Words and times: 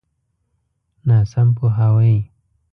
ناسم 1.07 1.47
پوهاوی. 1.57 2.17